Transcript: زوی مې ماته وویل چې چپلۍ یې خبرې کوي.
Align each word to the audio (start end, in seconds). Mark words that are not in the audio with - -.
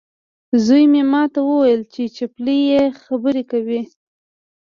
زوی 0.65 0.83
مې 0.91 1.01
ماته 1.11 1.39
وویل 1.45 1.81
چې 1.93 2.03
چپلۍ 2.15 2.59
یې 2.71 2.83
خبرې 3.03 3.43
کوي. 3.51 3.81